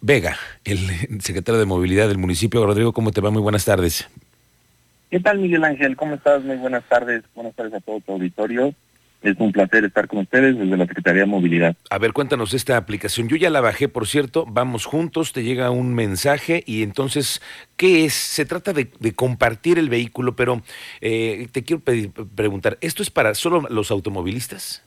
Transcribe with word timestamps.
Vega, 0.00 0.36
el 0.64 0.78
secretario 1.20 1.58
de 1.58 1.66
Movilidad 1.66 2.08
del 2.08 2.18
municipio. 2.18 2.64
Rodrigo, 2.64 2.92
¿cómo 2.92 3.12
te 3.12 3.20
va? 3.20 3.30
Muy 3.30 3.42
buenas 3.42 3.64
tardes. 3.64 4.08
¿Qué 5.10 5.20
tal, 5.20 5.38
Miguel 5.38 5.64
Ángel? 5.64 5.96
¿Cómo 5.96 6.14
estás? 6.14 6.44
Muy 6.44 6.56
buenas 6.56 6.84
tardes. 6.84 7.22
Buenas 7.34 7.54
tardes 7.54 7.74
a 7.74 7.80
todo 7.80 8.00
tu 8.00 8.12
auditorio. 8.12 8.74
Es 9.20 9.34
un 9.38 9.50
placer 9.50 9.84
estar 9.84 10.06
con 10.06 10.20
ustedes 10.20 10.56
desde 10.56 10.76
la 10.76 10.86
Secretaría 10.86 11.22
de 11.22 11.26
Movilidad. 11.26 11.74
A 11.90 11.98
ver, 11.98 12.12
cuéntanos 12.12 12.54
esta 12.54 12.76
aplicación. 12.76 13.28
Yo 13.28 13.36
ya 13.36 13.50
la 13.50 13.60
bajé, 13.60 13.88
por 13.88 14.06
cierto. 14.06 14.46
Vamos 14.46 14.84
juntos, 14.84 15.32
te 15.32 15.42
llega 15.42 15.70
un 15.70 15.92
mensaje 15.92 16.62
y 16.66 16.84
entonces, 16.84 17.42
¿qué 17.76 18.04
es? 18.04 18.14
Se 18.14 18.44
trata 18.44 18.72
de, 18.72 18.88
compartir 19.16 19.78
el 19.80 19.88
vehículo, 19.88 20.36
pero 20.36 20.62
eh, 21.00 21.48
te 21.50 21.64
quiero 21.64 21.82
preguntar, 21.82 22.78
¿esto 22.80 23.02
es 23.02 23.10
para 23.10 23.34
solo 23.34 23.66
los 23.70 23.90
automovilistas? 23.90 24.84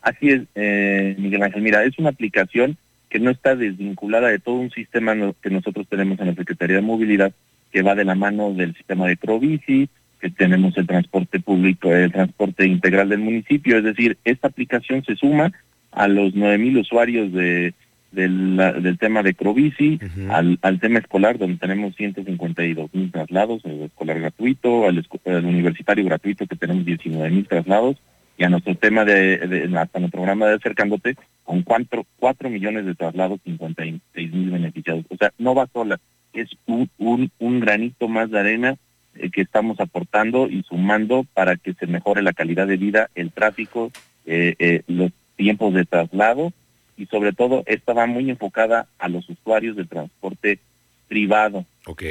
Así 0.00 0.30
es, 0.30 0.42
eh, 0.54 1.14
Miguel 1.18 1.42
Ángel. 1.42 1.60
Mira, 1.60 1.84
es 1.84 1.98
una 1.98 2.08
aplicación 2.08 2.78
que 3.10 3.18
no 3.18 3.30
está 3.30 3.56
desvinculada 3.56 4.28
de 4.28 4.38
todo 4.38 4.54
un 4.54 4.70
sistema 4.70 5.14
que 5.42 5.50
nosotros 5.50 5.86
tenemos 5.88 6.18
en 6.20 6.28
la 6.28 6.34
Secretaría 6.34 6.76
de 6.76 6.82
Movilidad, 6.82 7.32
que 7.72 7.82
va 7.82 7.94
de 7.94 8.04
la 8.04 8.14
mano 8.14 8.54
del 8.54 8.74
sistema 8.74 9.06
de 9.06 9.16
Provici, 9.16 9.88
que 10.20 10.30
tenemos 10.30 10.76
el 10.78 10.86
transporte 10.86 11.40
público, 11.40 11.92
el 11.92 12.12
transporte 12.12 12.66
integral 12.66 13.08
del 13.08 13.18
municipio. 13.18 13.76
Es 13.76 13.84
decir, 13.84 14.16
esta 14.24 14.48
aplicación 14.48 15.04
se 15.04 15.16
suma 15.16 15.52
a 15.90 16.06
los 16.06 16.34
9.000 16.34 16.80
usuarios 16.80 17.32
de, 17.32 17.74
del, 18.12 18.96
tema 18.98 19.22
de 19.22 19.34
Crobici, 19.34 19.98
al, 20.28 20.80
tema 20.80 20.98
escolar, 20.98 21.38
donde 21.38 21.58
tenemos 21.58 21.96
152 21.96 22.94
mil 22.94 23.10
traslados, 23.10 23.64
el 23.64 23.82
escolar 23.82 24.20
gratuito, 24.20 24.86
al, 24.86 25.04
universitario 25.44 26.04
gratuito, 26.04 26.46
que 26.46 26.56
tenemos 26.56 26.84
19 26.84 27.30
mil 27.30 27.46
traslados, 27.46 27.96
y 28.40 28.44
a 28.44 28.48
nuestro 28.48 28.74
tema 28.74 29.04
de, 29.04 29.68
hasta 29.76 29.98
nuestro 29.98 30.18
programa 30.18 30.46
de 30.46 30.54
Acercándote, 30.54 31.14
con 31.44 31.62
4, 31.62 32.06
4 32.18 32.48
millones 32.48 32.86
de 32.86 32.94
traslados, 32.94 33.38
56 33.44 34.32
mil 34.32 34.50
beneficiados. 34.50 35.04
O 35.10 35.16
sea, 35.16 35.30
no 35.36 35.54
va 35.54 35.68
sola, 35.70 36.00
es 36.32 36.48
un, 36.64 36.88
un, 36.96 37.30
un 37.38 37.60
granito 37.60 38.08
más 38.08 38.30
de 38.30 38.40
arena 38.40 38.76
eh, 39.14 39.30
que 39.30 39.42
estamos 39.42 39.78
aportando 39.78 40.48
y 40.48 40.62
sumando 40.62 41.26
para 41.34 41.56
que 41.56 41.74
se 41.74 41.86
mejore 41.86 42.22
la 42.22 42.32
calidad 42.32 42.66
de 42.66 42.78
vida, 42.78 43.10
el 43.14 43.30
tráfico, 43.30 43.92
eh, 44.24 44.54
eh, 44.58 44.84
los 44.86 45.12
tiempos 45.36 45.74
de 45.74 45.84
traslado 45.84 46.54
y 46.96 47.04
sobre 47.06 47.34
todo 47.34 47.62
esta 47.66 47.92
va 47.92 48.06
muy 48.06 48.30
enfocada 48.30 48.86
a 48.98 49.10
los 49.10 49.28
usuarios 49.28 49.76
del 49.76 49.88
transporte 49.88 50.60
privado. 51.08 51.66
Ok. 51.86 52.04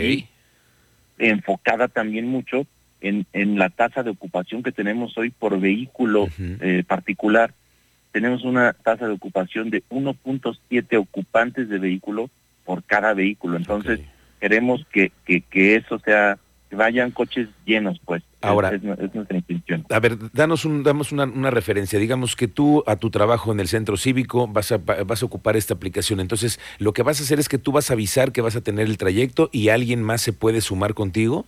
enfocada 1.18 1.88
también 1.88 2.28
mucho 2.28 2.68
en, 3.02 3.25
en 3.33 3.58
la 3.58 3.69
tasa 3.69 4.03
de 4.03 4.11
ocupación 4.11 4.64
que 4.64 4.72
tenemos 4.72 5.17
hoy 5.17 5.30
por 5.30 5.59
vehículo 5.59 6.28
particular. 6.88 7.53
Tenemos 8.11 8.44
una 8.44 8.73
tasa 8.73 9.08
de 9.08 9.14
ocupación 9.14 9.69
de 9.69 9.83
1.7 9.89 10.97
ocupantes 10.97 11.69
de 11.69 11.78
vehículo 11.78 12.30
por 12.66 12.83
cada 12.83 13.14
vehículo. 13.14 13.58
Entonces, 13.58 14.00
queremos 14.39 14.86
que, 14.91 15.11
que, 15.25 15.41
que 15.41 15.75
eso 15.75 16.00
sea 16.00 16.38
que 16.69 16.75
vayan 16.75 17.09
coches 17.11 17.50
llenos, 17.66 18.00
pues. 18.06 18.22
Ahora, 18.41 18.69
es, 18.73 18.83
nuestra 18.83 19.38
intención. 19.38 19.86
A 19.89 20.00
ver, 20.00 20.17
danos, 20.34 20.66
un, 20.66 20.84
damos 20.84 21.11
una, 21.11 21.25
una, 21.25 21.50
referencia. 21.50 21.97
Digamos 22.00 22.36
que 22.36 22.47
tú 22.47 22.84
a 22.86 22.95
tu 22.95 23.09
trabajo 23.09 23.52
en 23.52 23.59
el 23.59 23.67
centro 23.67 23.97
cívico 23.97 24.47
vas 24.47 24.72
a, 24.72 24.78
vas 24.78 25.23
a 25.23 25.25
ocupar 25.25 25.58
esta 25.58 25.73
aplicación. 25.73 26.19
Entonces, 26.19 26.59
lo 26.78 26.94
que 26.94 27.02
vas 27.02 27.19
a 27.19 27.23
hacer 27.23 27.39
es 27.39 27.50
que 27.50 27.58
tú 27.58 27.72
vas 27.72 27.89
a 27.89 27.94
avisar 27.94 28.31
que 28.31 28.41
vas 28.41 28.56
a 28.56 28.61
tener 28.61 28.88
el 28.88 28.97
trayecto 28.97 29.50
y 29.52 29.69
alguien 29.69 30.03
más 30.03 30.22
se 30.22 30.31
puede 30.31 30.61
sumar 30.61 30.94
contigo. 30.94 31.45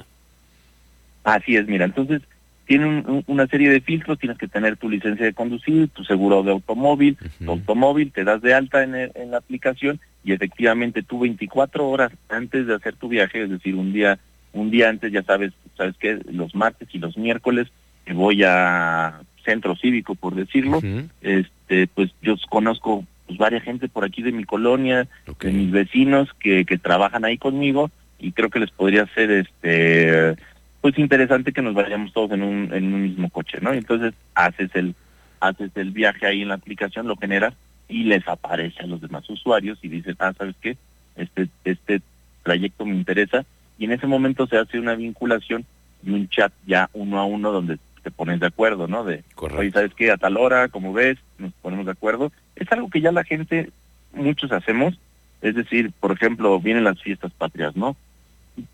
Así 1.23 1.55
es, 1.55 1.67
mira, 1.67 1.85
entonces 1.85 2.21
tiene 2.65 3.03
una 3.27 3.47
serie 3.47 3.69
de 3.69 3.81
filtros, 3.81 4.17
tienes 4.17 4.37
que 4.37 4.47
tener 4.47 4.77
tu 4.77 4.89
licencia 4.89 5.25
de 5.25 5.33
conducir, 5.33 5.89
tu 5.89 6.05
seguro 6.05 6.41
de 6.41 6.51
automóvil, 6.51 7.17
tu 7.43 7.51
automóvil, 7.51 8.11
te 8.11 8.23
das 8.23 8.41
de 8.41 8.53
alta 8.53 8.83
en, 8.83 8.95
en 8.95 9.31
la 9.31 9.37
aplicación 9.37 9.99
y 10.23 10.31
efectivamente 10.31 11.03
tú 11.03 11.19
24 11.19 11.89
horas 11.89 12.13
antes 12.29 12.67
de 12.67 12.75
hacer 12.75 12.95
tu 12.95 13.09
viaje, 13.09 13.43
es 13.43 13.49
decir, 13.49 13.75
un 13.75 13.91
día 13.91 14.19
un 14.53 14.69
día 14.69 14.89
antes 14.89 15.11
ya 15.11 15.23
sabes, 15.23 15.53
sabes 15.77 15.95
que 15.97 16.19
los 16.31 16.55
martes 16.55 16.87
y 16.93 16.99
los 16.99 17.17
miércoles 17.17 17.67
que 18.05 18.13
voy 18.13 18.43
a 18.43 19.21
centro 19.43 19.75
cívico 19.75 20.15
por 20.15 20.35
decirlo, 20.35 20.81
este 21.21 21.87
pues 21.87 22.11
yo 22.21 22.35
conozco 22.49 23.05
pues 23.27 23.37
varias 23.37 23.63
gente 23.63 23.89
por 23.89 24.03
aquí 24.03 24.21
de 24.21 24.31
mi 24.31 24.43
colonia, 24.43 25.07
de 25.39 25.51
mis 25.51 25.71
vecinos 25.71 26.29
que, 26.39 26.65
que 26.65 26.77
trabajan 26.77 27.25
ahí 27.25 27.37
conmigo 27.37 27.91
y 28.19 28.33
creo 28.33 28.49
que 28.49 28.59
les 28.59 28.71
podría 28.71 29.07
ser 29.07 29.31
este 29.31 30.35
pues 30.81 30.97
interesante 30.97 31.53
que 31.53 31.61
nos 31.61 31.75
vayamos 31.75 32.11
todos 32.11 32.31
en 32.31 32.43
un, 32.43 32.73
en 32.73 32.93
un 32.93 33.03
mismo 33.03 33.29
coche, 33.29 33.59
¿no? 33.61 33.71
Entonces 33.71 34.13
haces 34.35 34.69
el 34.73 34.95
haces 35.39 35.71
el 35.75 35.91
viaje 35.91 36.27
ahí 36.27 36.41
en 36.41 36.49
la 36.49 36.55
aplicación, 36.55 37.07
lo 37.07 37.15
generas 37.15 37.53
y 37.87 38.03
les 38.03 38.27
aparece 38.27 38.83
a 38.83 38.87
los 38.87 39.01
demás 39.01 39.27
usuarios 39.29 39.79
y 39.81 39.87
dices, 39.87 40.15
ah, 40.19 40.33
¿sabes 40.37 40.55
qué? 40.61 40.77
Este, 41.15 41.47
este 41.65 42.01
trayecto 42.43 42.85
me 42.85 42.95
interesa, 42.95 43.43
y 43.77 43.85
en 43.85 43.91
ese 43.93 44.05
momento 44.05 44.45
se 44.45 44.57
hace 44.57 44.79
una 44.79 44.93
vinculación 44.93 45.65
y 46.03 46.11
un 46.11 46.29
chat 46.29 46.53
ya 46.67 46.89
uno 46.93 47.19
a 47.19 47.25
uno 47.25 47.51
donde 47.51 47.79
te 48.03 48.11
pones 48.11 48.39
de 48.39 48.45
acuerdo, 48.45 48.87
¿no? 48.87 49.03
De, 49.03 49.23
Correcto. 49.35 49.79
¿sabes 49.79 49.93
qué? 49.95 50.11
A 50.11 50.17
tal 50.17 50.37
hora, 50.37 50.69
como 50.69 50.93
ves, 50.93 51.17
nos 51.39 51.51
ponemos 51.53 51.85
de 51.87 51.91
acuerdo. 51.91 52.31
Es 52.55 52.71
algo 52.71 52.89
que 52.89 53.01
ya 53.01 53.11
la 53.11 53.23
gente, 53.23 53.71
muchos 54.13 54.51
hacemos, 54.51 54.99
es 55.41 55.55
decir, 55.55 55.91
por 55.99 56.11
ejemplo, 56.11 56.59
vienen 56.59 56.83
las 56.83 57.01
fiestas 57.01 57.31
patrias, 57.33 57.75
¿no? 57.75 57.95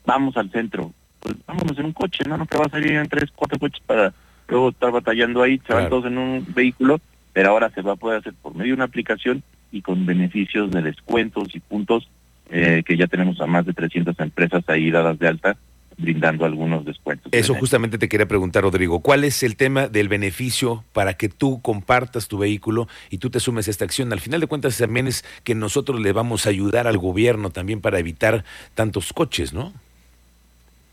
Vamos 0.06 0.35
al 0.35 0.51
centro, 0.51 0.91
pues 1.28 1.46
vámonos 1.46 1.78
en 1.78 1.86
un 1.86 1.94
coche, 1.94 2.24
¿no? 2.28 2.38
No 2.38 2.46
te 2.46 2.58
vas 2.58 2.74
a 2.74 2.80
ir 2.80 2.92
en 2.92 3.08
tres, 3.08 3.32
cuatro 3.36 3.60
coches 3.60 3.82
para 3.86 4.14
luego 4.48 4.70
estar 4.70 4.92
batallando 4.92 5.44
ahí, 5.44 5.62
se 5.68 5.74
van 5.74 5.90
todos 5.90 6.06
en 6.06 6.18
un 6.18 6.46
vehículo, 6.56 7.00
pero 7.34 7.50
ahora 7.50 7.70
se 7.70 7.82
va 7.82 7.94
a 7.94 7.96
poder 7.98 8.20
hacer 8.20 8.34
por 8.34 8.56
medio 8.56 8.72
de 8.72 8.76
una 8.76 8.86
aplicación 8.86 9.44
y 9.72 9.82
con 9.82 10.06
beneficios 10.06 10.72
de 10.72 10.82
descuentos 10.82 11.54
y 11.54 11.60
puntos 11.60 12.10
eh, 12.50 12.84
que 12.86 12.96
ya 12.96 13.08
tenemos 13.08 13.42
a 13.42 13.46
más 13.46 13.66
de 13.66 13.74
300 13.74 14.18
empresas 14.20 14.64
ahí 14.68 14.90
dadas 14.90 15.20
de 15.20 15.28
alta 15.28 15.58
brindando 15.98 16.46
algunos 16.46 16.86
descuentos. 16.86 17.34
Eso 17.34 17.56
justamente 17.56 17.98
te 17.98 18.08
quería 18.08 18.28
preguntar, 18.28 18.64
Rodrigo. 18.64 19.00
¿Cuál 19.00 19.24
es 19.24 19.42
el 19.42 19.56
tema 19.56 19.88
del 19.88 20.08
beneficio 20.08 20.84
para 20.94 21.16
que 21.16 21.28
tú 21.28 21.59
compartas 21.62 22.28
tu 22.28 22.38
vehículo 22.38 22.88
y 23.09 23.18
tú 23.18 23.32
te 23.32 23.40
sumes 23.40 23.68
a 23.68 23.72
esta 23.72 23.84
acción? 23.84 24.14
Al 24.14 24.20
final 24.20 24.40
de 24.40 24.48
cuentas 24.48 24.78
también 24.78 25.08
es 25.08 25.26
que 25.44 25.56
nosotros 25.56 26.00
le 26.00 26.14
vamos 26.14 26.46
a 26.46 26.50
ayudar 26.50 26.88
al 26.88 27.00
gobierno 27.00 27.50
también 27.50 27.82
para 27.82 27.98
evitar 27.98 28.46
tantos 28.76 29.12
coches, 29.12 29.54
¿no? 29.54 29.74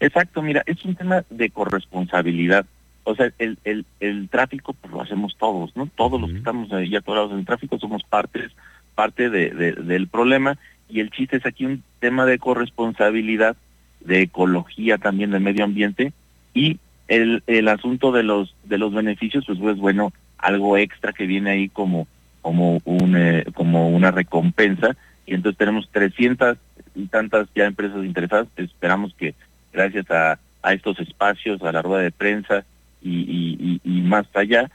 Exacto, 0.05 0.43
mira, 0.43 0.63
es 0.67 0.85
un 0.85 0.95
tema 0.97 1.25
de 1.31 1.49
corresponsabilidad. 1.49 2.67
O 3.05 3.15
sea, 3.15 3.33
el, 3.39 3.57
el, 3.65 3.87
el 4.01 4.29
tráfico 4.29 4.75
pues 4.75 4.93
lo 4.93 5.01
hacemos 5.01 5.35
todos, 5.39 5.75
¿no? 5.75 5.89
Todos 5.97 6.21
los 6.21 6.31
que 6.31 6.37
estamos 6.37 6.71
ahí 6.75 6.95
atorados 6.95 7.33
en 7.33 7.39
el 7.39 7.47
tráfico 7.47 7.79
somos 7.79 8.03
partes, 8.03 8.53
parte 8.95 9.31
de, 9.31 9.51
del 9.51 10.09
problema. 10.09 10.59
Y 10.91 11.01
el 11.01 11.11
chiste 11.11 11.39
es 11.39 11.47
aquí 11.47 11.65
un 11.65 11.83
tema 12.01 12.27
de 12.27 12.39
corresponsabilidad, 12.39 13.57
de 14.01 14.21
ecología 14.21 14.99
también 14.99 15.31
del 15.31 15.41
medio 15.41 15.65
ambiente. 15.65 16.13
Y 16.53 16.79
el, 17.09 17.43
el 17.47 17.69
asunto 17.69 18.13
de 18.13 18.25
los 18.25 18.55
de 18.65 18.77
los 18.77 18.93
beneficios 18.93 19.47
pues, 19.47 19.59
pues 19.59 19.79
bueno 19.79 20.13
algo 20.37 20.77
extra 20.77 21.15
que 21.15 21.27
viene 21.27 21.51
ahí 21.51 21.71
como 21.71 22.07
como 22.43 22.83
un 22.85 23.17
eh, 23.17 23.47
como 23.55 23.89
una 23.89 24.11
recompensa. 24.11 24.99
Y 25.25 25.33
entonces 25.33 25.57
tenemos 25.57 25.89
300 25.93 26.59
y 26.95 27.07
tantas 27.07 27.49
ya 27.55 27.65
empresas 27.65 28.05
interesadas. 28.05 28.49
Esperamos 28.59 29.15
que 29.15 29.35
gracias 29.75 30.11
a, 30.11 30.39
a 30.63 30.73
estos 30.73 30.99
espacios 30.99 31.63
a 31.63 31.73
la 31.73 31.83
rueda 31.83 32.03
de 32.03 32.11
prensa 32.11 32.65
y, 33.03 33.81
más 33.85 34.27
allá 34.35 34.71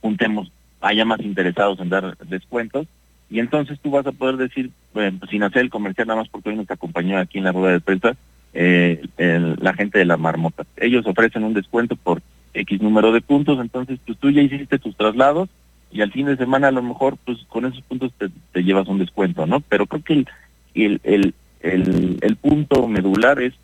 juntemos 0.00 0.50
haya 0.80 1.04
más 1.04 1.20
interesados 1.20 1.78
en 1.80 1.90
dar 1.90 2.16
descuentos 2.18 2.86
y 3.28 3.38
entonces 3.38 3.78
tú 3.80 3.90
vas 3.90 4.06
a 4.06 4.12
poder 4.12 4.36
decir, 4.36 4.70
bueno, 4.94 5.20
sin 5.30 5.42
hacer 5.42 5.62
el 5.62 5.70
comercial 5.70 6.08
nada 6.08 6.20
más 6.20 6.28
porque 6.28 6.48
hoy 6.48 6.56
nos 6.56 6.70
acompañó 6.70 7.18
aquí 7.18 7.38
en 7.38 7.44
la 7.44 7.52
rueda 7.52 7.72
de 7.72 7.80
prensa 7.80 8.16
eh, 8.52 9.02
la 9.16 9.74
gente 9.74 9.98
de 9.98 10.04
la 10.04 10.16
marmota. 10.16 10.64
Ellos 10.76 11.06
ofrecen 11.06 11.44
un 11.44 11.54
descuento 11.54 11.96
por 11.96 12.22
X 12.54 12.80
número 12.80 13.12
de 13.12 13.20
puntos, 13.20 13.60
entonces 13.60 14.00
pues 14.04 14.18
tú 14.18 14.30
ya 14.30 14.42
hiciste 14.42 14.78
tus 14.78 14.96
traslados 14.96 15.48
y 15.92 16.00
al 16.00 16.12
fin 16.12 16.26
de 16.26 16.36
semana 16.36 16.68
a 16.68 16.72
lo 16.72 16.82
mejor 16.82 17.16
pues 17.24 17.38
con 17.48 17.66
esos 17.66 17.82
puntos 17.82 18.12
te, 18.18 18.62
llevas 18.62 18.88
un 18.88 18.98
descuento, 18.98 19.46
¿no? 19.46 19.60
Pero 19.60 19.86
creo 19.86 20.02
que 20.02 20.12
el, 20.14 20.26
el, 20.74 21.34
el, 21.60 22.18
el, 22.20 22.36
punto 22.36 22.88
medular 22.88 23.40
es 23.40 23.54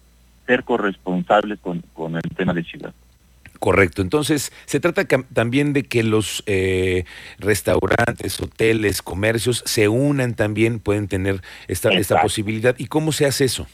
ser 0.46 0.64
corresponsables 0.64 1.58
con, 1.60 1.82
con 1.92 2.16
el 2.16 2.22
tema 2.36 2.54
de 2.54 2.64
ciudad. 2.64 2.94
Correcto. 3.58 4.02
Entonces, 4.02 4.52
se 4.66 4.80
trata 4.80 5.04
también 5.32 5.72
de 5.72 5.84
que 5.84 6.02
los 6.02 6.42
eh, 6.46 7.04
restaurantes, 7.38 8.40
hoteles, 8.40 9.02
comercios 9.02 9.62
se 9.66 9.88
unan 9.88 10.34
también, 10.34 10.78
pueden 10.78 11.08
tener 11.08 11.40
esta, 11.68 11.90
esta 11.90 12.20
posibilidad. 12.20 12.74
¿Y 12.78 12.86
cómo 12.86 13.12
se 13.12 13.26
hace 13.26 13.44
eso? 13.44 13.66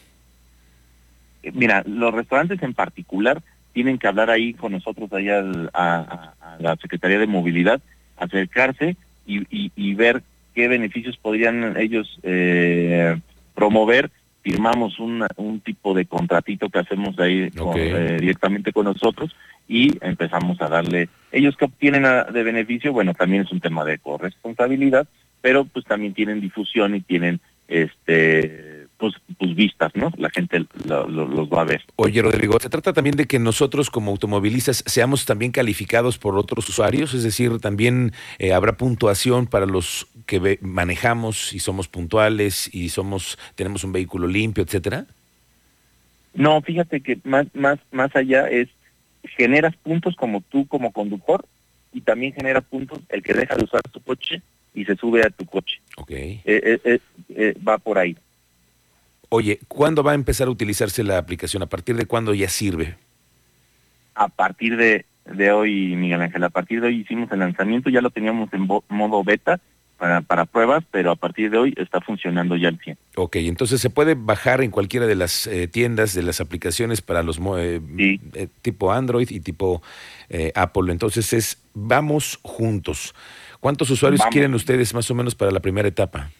Eh, 1.43 1.51
mira, 1.53 1.83
los 1.85 2.13
restaurantes 2.13 2.61
en 2.63 2.73
particular 2.73 3.41
tienen 3.73 3.97
que 3.97 4.07
hablar 4.07 4.29
ahí 4.29 4.53
con 4.53 4.71
nosotros, 4.71 5.11
allá 5.13 5.43
a, 5.73 6.33
la 6.59 6.75
Secretaría 6.77 7.19
de 7.19 7.27
Movilidad, 7.27 7.81
acercarse 8.17 8.95
y, 9.25 9.93
ver 9.95 10.21
qué 10.53 10.67
beneficios 10.67 11.17
podrían 11.17 11.77
ellos 11.77 12.19
eh, 12.23 13.19
promover 13.55 14.11
firmamos 14.43 14.99
un, 14.99 15.25
un 15.37 15.61
tipo 15.61 15.93
de 15.93 16.05
contratito 16.05 16.69
que 16.69 16.79
hacemos 16.79 17.17
ahí 17.17 17.49
directamente 18.19 18.73
con 18.73 18.85
nosotros 18.85 19.33
y 19.67 19.97
empezamos 20.01 20.61
a 20.61 20.67
darle, 20.67 21.09
ellos 21.31 21.55
que 21.55 21.65
obtienen 21.65 22.03
de 22.03 22.43
beneficio, 22.43 22.91
bueno, 22.91 23.13
también 23.13 23.43
es 23.43 23.51
un 23.51 23.61
tema 23.61 23.85
de 23.85 23.97
corresponsabilidad, 23.97 25.07
pero 25.41 25.65
pues 25.65 25.85
también 25.85 26.13
tienen 26.13 26.41
difusión 26.41 26.95
y 26.95 27.01
tienen 27.01 27.39
este 27.67 28.83
pues, 29.03 29.15
pues 29.37 29.53
vistas, 29.53 29.91
¿no? 29.95 30.13
La 30.17 30.29
gente 30.29 30.65
los 30.85 31.49
va 31.49 31.61
a 31.61 31.65
ver. 31.65 31.81
Oye, 31.97 32.21
Rodrigo, 32.21 32.57
¿se 32.61 32.69
trata 32.69 32.93
también 32.93 33.17
de 33.17 33.25
que 33.25 33.37
nosotros 33.37 33.89
como 33.89 34.11
automovilistas 34.11 34.81
seamos 34.87 35.25
también 35.25 35.51
calificados 35.51 36.17
por 36.17 36.37
otros 36.37 36.69
usuarios? 36.69 37.13
Es 37.13 37.23
decir, 37.23 37.59
también 37.59 38.13
eh, 38.39 38.53
habrá 38.53 38.77
puntuación 38.77 39.47
para 39.47 39.65
los 39.65 40.07
que 40.25 40.59
manejamos 40.61 41.53
y 41.53 41.59
somos 41.59 41.87
puntuales 41.87 42.69
y 42.73 42.89
somos 42.89 43.37
tenemos 43.55 43.83
un 43.83 43.91
vehículo 43.91 44.27
limpio, 44.27 44.63
etcétera. 44.63 45.05
No, 46.33 46.61
fíjate 46.61 47.01
que 47.01 47.19
más 47.23 47.47
más 47.53 47.79
más 47.91 48.15
allá 48.15 48.49
es 48.49 48.69
generas 49.37 49.75
puntos 49.77 50.15
como 50.15 50.41
tú 50.41 50.67
como 50.67 50.91
conductor 50.91 51.45
y 51.93 52.01
también 52.01 52.33
genera 52.33 52.61
puntos 52.61 52.99
el 53.09 53.21
que 53.21 53.33
deja 53.33 53.55
de 53.55 53.63
usar 53.63 53.81
tu 53.83 54.01
coche 54.01 54.41
y 54.73 54.85
se 54.85 54.95
sube 54.95 55.21
a 55.21 55.29
tu 55.29 55.45
coche. 55.45 55.79
Ok. 55.97 56.11
Eh, 56.11 56.99
eh, 57.29 57.53
va 57.67 57.77
por 57.77 57.99
ahí. 57.99 58.17
Oye, 59.29 59.59
¿cuándo 59.67 60.03
va 60.03 60.11
a 60.11 60.15
empezar 60.15 60.47
a 60.47 60.51
utilizarse 60.51 61.03
la 61.03 61.17
aplicación? 61.17 61.63
¿A 61.63 61.67
partir 61.67 61.95
de 61.95 62.05
cuándo 62.05 62.35
ya 62.35 62.49
sirve? 62.49 62.95
A 64.13 64.27
partir 64.27 64.77
de, 64.77 65.05
hoy, 65.51 65.95
Miguel 65.95 66.21
Ángel, 66.21 66.43
a 66.43 66.49
partir 66.49 66.81
de 66.81 66.87
hoy 66.87 66.97
hicimos 66.97 67.31
el 67.31 67.39
lanzamiento, 67.39 67.89
ya 67.89 68.01
lo 68.01 68.11
teníamos 68.11 68.53
en 68.53 68.67
modo 68.89 69.23
beta 69.23 69.59
para, 69.97 70.21
para, 70.21 70.45
pruebas, 70.45 70.83
pero 70.91 71.11
a 71.11 71.15
partir 71.15 71.49
de 71.49 71.57
hoy 71.57 71.73
está 71.77 72.01
funcionando 72.01 72.55
ya 72.55 72.69
el 72.69 72.79
100. 72.79 72.97
Ok, 73.15 73.37
entonces 73.37 73.79
se 73.79 73.89
puede 73.89 74.15
bajar 74.15 74.61
en 74.61 74.71
cualquiera 74.71 75.05
de 75.05 75.15
las 75.15 75.47
eh, 75.47 75.67
tiendas, 75.67 76.13
de 76.13 76.23
las 76.23 76.41
aplicaciones 76.41 77.01
para 77.01 77.23
los 77.23 77.39
eh, 77.57 77.79
eh, 78.33 78.47
tipo 78.61 78.91
Android 78.91 79.29
y 79.29 79.39
tipo 79.39 79.81
Apple. 80.55 80.91
Entonces 80.91 81.31
es, 81.33 81.61
vamos 81.73 82.39
juntos. 82.41 83.13
¿Cuántos 83.59 83.89
usuarios 83.89 84.21
quieren 84.31 84.53
ustedes 84.55 84.93
más 84.93 85.09
o 85.09 85.15
menos 85.15 85.35
para 85.35 85.51
la 85.51 85.59
primera 85.59 85.87
etapa? 85.87 86.31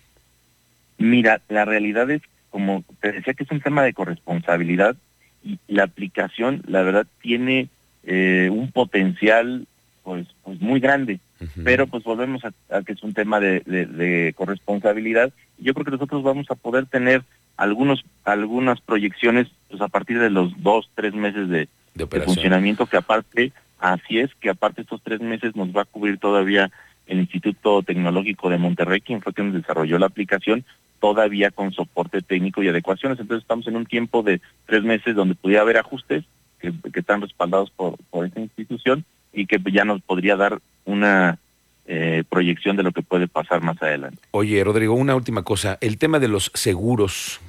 Mira, 0.98 1.42
la 1.48 1.64
realidad 1.66 2.10
es 2.12 2.22
como 2.54 2.84
te 3.02 3.12
decía 3.12 3.34
que 3.34 3.46
es 3.46 3.52
un 3.52 3.62
tema 3.62 3.82
de 3.82 3.94
corresponsabilidad 3.94 4.96
y 5.44 5.58
la 5.68 5.86
aplicación, 5.86 6.62
la 6.68 6.84
verdad, 6.84 7.08
tiene 7.20 7.68
eh, 8.04 8.50
un 8.52 8.72
potencial 8.72 9.66
pues, 10.04 10.28
pues 10.44 10.62
muy 10.62 10.80
grande, 10.80 11.20
pero 11.64 11.88
pues 11.88 12.04
volvemos 12.04 12.44
a, 12.46 12.82
que 12.84 12.94
es 12.94 13.04
un 13.04 13.14
tema 13.14 13.40
de, 13.40 14.34
corresponsabilidad. 14.36 15.32
Yo 15.58 15.74
creo 15.74 15.86
que 15.86 15.92
nosotros 15.92 16.24
vamos 16.24 16.50
a 16.50 16.56
poder 16.56 16.86
tener 16.86 17.24
algunos 17.58 18.04
algunas 18.24 18.82
proyecciones 18.82 19.48
pues, 19.70 19.82
a 19.82 19.88
partir 19.88 20.20
de 20.20 20.30
los 20.30 20.52
dos, 20.62 20.90
tres 20.96 21.14
meses 21.14 21.50
de, 21.50 21.68
de 21.94 22.22
funcionamiento, 22.22 22.86
que 22.86 22.98
aparte, 22.98 23.52
así 23.80 24.20
es, 24.20 24.34
que 24.36 24.50
aparte 24.50 24.82
estos 24.82 25.02
tres 25.04 25.22
meses 25.22 25.56
nos 25.56 25.70
va 25.70 25.82
a 25.82 25.86
cubrir 25.86 26.18
todavía 26.18 26.72
el 27.08 27.20
Instituto 27.20 27.84
Tecnológico 27.84 28.50
de 28.50 28.58
Monterrey, 28.58 29.02
quien 29.02 29.22
fue 29.22 29.34
quien 29.34 29.52
desarrolló 29.52 30.00
la 30.00 30.08
aplicación, 30.08 30.64
todavía 31.00 31.52
con 31.52 31.74
soporte 31.74 32.22
técnico 32.22 32.64
y 32.64 32.70
adecuaciones. 32.70 33.20
Entonces 33.20 33.44
estamos 33.44 33.68
en 33.68 33.76
un 33.76 33.86
tiempo 33.86 34.24
de 34.24 34.42
tres 34.66 34.84
meses 34.84 35.16
donde 35.16 35.36
pudiera 35.36 35.62
haber 35.62 35.78
ajustes 35.78 36.24
que, 36.60 36.74
están 36.94 37.22
respaldados 37.22 37.72
por, 37.72 37.98
por 38.10 38.26
esta 38.26 38.40
institución 38.40 39.04
y 39.34 39.46
que 39.46 39.60
ya 39.72 39.84
nos 39.84 40.02
podría 40.02 40.38
dar 40.38 40.60
una 40.86 41.40
eh, 41.86 42.24
proyección 42.30 42.78
de 42.78 42.84
lo 42.84 42.92
que 42.92 43.02
puede 43.02 43.28
pasar 43.28 43.62
más 43.62 43.82
adelante. 43.82 44.18
Oye, 44.32 44.64
Rodrigo, 44.64 44.94
una 44.94 45.16
última 45.16 45.44
cosa. 45.44 45.78
El 45.82 45.98
tema 45.98 46.20
de 46.20 46.30
los 46.30 46.50
seguros 46.54 47.42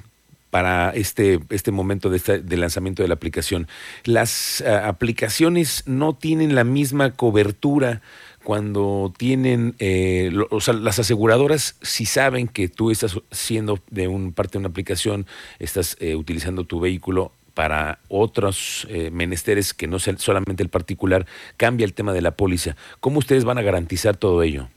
para 0.49 0.89
este, 0.91 1.39
este 1.49 1.71
momento 1.71 2.09
de, 2.09 2.17
este, 2.17 2.39
de 2.39 2.57
lanzamiento 2.57 3.01
de 3.01 3.07
la 3.07 3.15
aplicación. 3.15 3.67
Las 4.03 4.61
eh, 4.61 4.69
aplicaciones 4.69 5.83
no 5.85 6.15
tienen 6.15 6.55
la 6.55 6.63
misma 6.63 7.11
cobertura 7.11 8.01
cuando 8.43 9.13
tienen, 9.17 9.75
eh, 9.79 10.31
o 10.49 10.61
sea, 10.61 10.73
las 10.73 10.99
aseguradoras 10.99 11.77
si 11.81 12.05
saben 12.05 12.47
que 12.47 12.67
tú 12.67 12.91
estás 12.91 13.19
siendo 13.31 13.79
de 13.89 14.07
un 14.07 14.33
parte 14.33 14.53
de 14.53 14.59
una 14.59 14.67
aplicación, 14.67 15.25
estás 15.59 15.97
utilizando 16.15 16.63
tu 16.63 16.79
vehículo 16.79 17.31
para 17.55 17.97
otros 18.07 18.85
eh, 18.91 19.09
menesteres 19.11 19.73
que 19.73 19.87
no 19.87 19.97
sea 19.97 20.15
solamente 20.17 20.61
el 20.61 20.69
particular, 20.69 21.25
cambia 21.57 21.85
el 21.85 21.95
tema 21.95 22.13
de 22.13 22.21
la 22.21 22.31
póliza. 22.31 22.75
¿Cómo 22.99 23.17
ustedes 23.17 23.45
van 23.45 23.57
a 23.57 23.63
garantizar 23.63 24.15
todo 24.15 24.43
ello? 24.43 24.69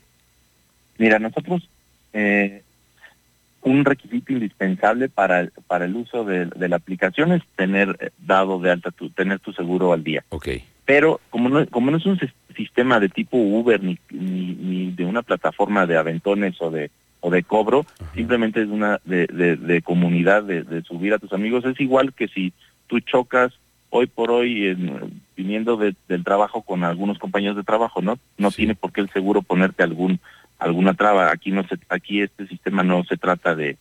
Mira, 0.97 1.19
nosotros 1.19 1.69
un 3.61 3.85
requisito 3.85 4.33
indispensable 4.33 5.09
para, 5.09 5.49
para 5.67 5.85
el 5.85 5.95
uso 5.95 6.23
de, 6.23 6.45
de, 6.45 6.69
la 6.69 6.77
aplicación 6.77 7.31
es 7.33 7.43
tener 7.55 8.11
dado 8.17 8.59
de 8.59 8.71
alta 8.71 8.91
tu, 8.91 9.09
tener 9.09 9.39
tu 9.39 9.53
seguro 9.53 9.93
al 9.93 10.03
día. 10.03 10.23
Okay. 10.29 10.63
Pero 10.85 11.19
como 11.29 11.49
no, 11.49 11.65
como 11.67 11.91
no 11.91 11.97
es 11.97 12.05
un 12.05 12.19
sistema 12.55 12.99
de 12.99 13.09
tipo 13.09 13.37
Uber 13.37 13.81
ni, 13.83 13.99
ni, 14.09 14.91
de 14.91 15.05
una 15.05 15.21
plataforma 15.21 15.85
de 15.85 15.97
aventones 15.97 16.59
o 16.61 16.71
de 16.71 16.89
o 17.21 17.29
de 17.29 17.43
cobro, 17.43 17.85
simplemente 18.15 18.61
es 18.61 18.69
una 18.69 19.01
de, 19.03 19.27
de, 19.27 19.81
comunidad, 19.81 20.41
de, 20.41 20.81
subir 20.83 21.13
a 21.13 21.19
tus 21.19 21.33
amigos. 21.33 21.65
Es 21.65 21.77
igual 21.81 22.13
que 22.13 22.29
si 22.29 22.53
tú 22.89 22.99
chocas 22.99 23.53
hoy 23.91 24.07
por 24.07 24.31
hoy 24.31 24.75
viniendo 25.37 25.77
del 25.77 26.23
trabajo 26.25 26.63
con 26.63 26.83
algunos 26.83 27.17
compañeros 27.17 27.55
de 27.55 27.63
trabajo, 27.63 28.01
¿no? 28.01 28.19
No 28.37 28.51
tiene 28.51 28.75
por 28.75 28.91
qué 28.91 28.99
el 28.99 29.09
seguro 29.09 29.41
ponerte 29.41 29.83
algún 29.83 30.19
alguna 30.57 30.93
traba. 30.93 31.31
Aquí 31.31 31.51
no 31.51 31.63
se, 31.63 31.77
aquí 31.87 32.21
este 32.21 32.47
sistema 32.47 32.83
no 32.83 33.03
se 33.05 33.15
trata 33.15 33.55
de 33.55 33.77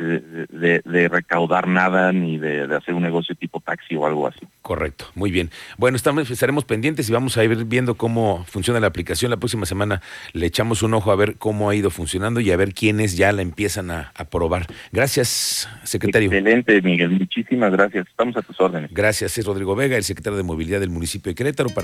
de, 0.00 1.08
recaudar 1.08 1.68
nada 1.68 2.12
ni 2.12 2.38
de, 2.38 2.62
hacer 2.74 2.94
un 2.94 3.02
negocio 3.02 3.34
tipo 3.34 3.60
taxi 3.60 3.96
o 3.96 4.06
algo 4.06 4.26
así. 4.26 4.40
Correcto, 4.62 5.06
muy 5.14 5.30
bien. 5.30 5.50
Bueno, 5.78 5.96
estamos, 5.96 6.30
estaremos 6.30 6.64
pendientes 6.64 7.08
y 7.08 7.12
vamos 7.12 7.36
a 7.36 7.44
ir 7.44 7.64
viendo 7.64 7.94
cómo 7.94 8.44
funciona 8.48 8.80
la 8.80 8.86
aplicación. 8.86 9.30
La 9.30 9.36
próxima 9.36 9.66
semana 9.66 10.00
le 10.32 10.46
echamos 10.46 10.82
un 10.82 10.94
ojo 10.94 11.10
a 11.12 11.16
ver 11.16 11.36
cómo 11.36 11.70
ha 11.70 11.74
ido 11.74 11.90
funcionando 11.90 12.40
y 12.40 12.50
a 12.50 12.56
ver 12.56 12.74
quiénes 12.74 13.16
ya 13.16 13.32
la 13.32 13.42
empiezan 13.42 13.90
a, 13.90 14.12
probar. 14.30 14.66
Gracias, 14.92 15.68
secretario. 15.82 16.30
Excelente, 16.30 16.80
Miguel. 16.82 17.10
Muchísimas 17.10 17.72
gracias. 17.72 18.06
Estamos 18.06 18.36
a 18.36 18.42
tus 18.42 18.60
órdenes. 18.60 18.90
Gracias. 18.92 19.36
Es 19.38 19.46
Rodrigo 19.46 19.74
Vega, 19.74 19.96
el 19.96 20.04
secretario 20.04 20.36
de 20.36 20.42
Movilidad 20.42 20.78
del 20.78 20.90
municipio 20.90 21.30
de 21.30 21.34
Querétaro. 21.34 21.70
Para 21.70 21.78